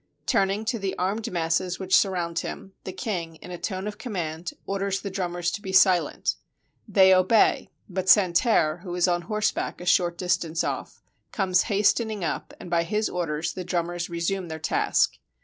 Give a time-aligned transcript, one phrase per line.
[0.25, 4.51] Turning to the armed masses which surround him, the king, in a tone of command,
[4.65, 6.37] orders the drummers to be silent.
[6.87, 12.23] They obey; but San terre, who is on horseback a short distance off, comes hastening
[12.23, 15.19] up, and by his orders the drummers resume their task.